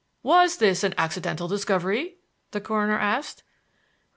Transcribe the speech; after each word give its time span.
"Was 0.23 0.57
this 0.57 0.83
an 0.83 0.95
accidental 0.97 1.47
discovery?" 1.47 2.17
the 2.49 2.59
coroner 2.59 2.97
asked. 2.97 3.43